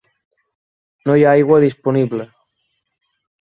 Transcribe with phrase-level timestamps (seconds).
[1.09, 2.27] No hi ha aigua disponible.